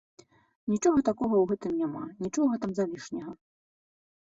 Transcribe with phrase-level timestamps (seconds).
[0.71, 3.31] Нічога такога ў гэтым няма, нічога там залішняга.